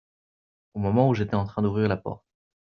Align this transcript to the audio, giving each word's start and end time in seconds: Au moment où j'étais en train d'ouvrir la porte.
Au 0.73 0.79
moment 0.79 1.09
où 1.09 1.13
j'étais 1.13 1.35
en 1.35 1.45
train 1.45 1.61
d'ouvrir 1.61 1.87
la 1.87 1.95
porte. 1.95 2.25